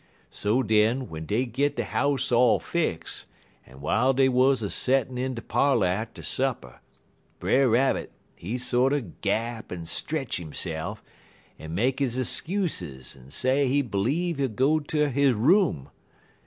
[0.31, 3.27] So den, w'en dey git de house all fix,
[3.67, 6.81] en w'iles dey wuz all a settin' in de parlor atter supper,
[7.39, 11.03] Brer Rabbit, he sorter gap en stretch hisse'f,
[11.59, 15.87] en make his 'skuses en say he b'leeve he'll go ter he room.